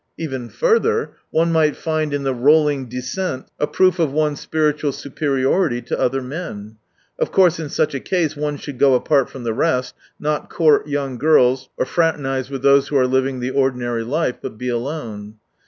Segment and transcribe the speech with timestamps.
[0.17, 5.79] Even further, one might find in the rolling descent a proof of one's spiritual superiority
[5.79, 6.77] to other men.
[7.19, 10.87] Of course in such a case one should go apart from the rest, not court
[10.87, 15.35] young gifis or fraternise with those who are living the ordinary life, but be alone.